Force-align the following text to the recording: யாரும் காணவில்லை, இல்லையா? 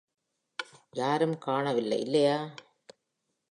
யாரும் 0.93 1.37
காணவில்லை, 1.37 1.99
இல்லையா? 1.99 2.49